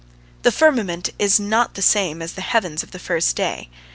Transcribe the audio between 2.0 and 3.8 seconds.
as the heavens of the first day.